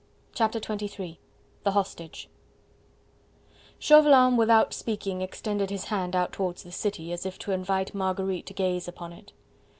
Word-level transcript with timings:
Chapter 0.33 0.57
XXIII 0.59 1.19
The 1.61 1.71
Hostage 1.73 2.27
Chauvelin, 3.77 4.35
without 4.35 4.73
speaking, 4.73 5.21
extended 5.21 5.69
his 5.69 5.83
hand 5.93 6.15
out 6.15 6.31
towards 6.33 6.63
the 6.63 6.71
city 6.71 7.13
as 7.13 7.23
if 7.23 7.37
to 7.37 7.51
invite 7.51 7.93
Marguerite 7.93 8.47
to 8.47 8.53
gaze 8.55 8.87
upon 8.87 9.13
it. 9.13 9.31